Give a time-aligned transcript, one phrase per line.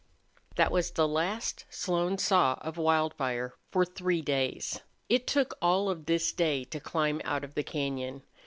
[0.01, 4.81] III That was the last Slone saw of Wildfire for three days.
[5.09, 8.23] It took all of this day to climb out of the cañon.